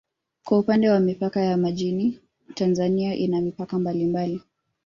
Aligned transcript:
Kwa 0.43 0.59
upande 0.59 0.89
wa 0.89 0.99
mipaka 0.99 1.41
ya 1.41 1.57
majini 1.57 2.19
Tanzania 2.55 3.15
inayo 3.15 3.43
mipaka 3.43 3.79
mbalimbali 3.79 4.41